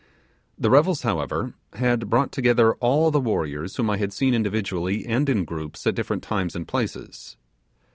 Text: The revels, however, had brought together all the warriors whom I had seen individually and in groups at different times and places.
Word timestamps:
The 0.57 0.71
revels, 0.71 1.03
however, 1.03 1.53
had 1.73 2.09
brought 2.09 2.31
together 2.31 2.73
all 2.77 3.11
the 3.11 3.19
warriors 3.21 3.75
whom 3.75 3.87
I 3.91 3.97
had 3.97 4.11
seen 4.11 4.33
individually 4.33 5.05
and 5.05 5.29
in 5.29 5.45
groups 5.45 5.85
at 5.85 5.93
different 5.93 6.23
times 6.23 6.55
and 6.55 6.67
places. 6.67 7.37